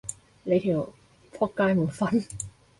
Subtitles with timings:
[0.45, 0.89] 你條
[1.31, 2.23] 僕街滿分？